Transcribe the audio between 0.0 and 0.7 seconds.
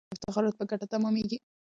افتخارات په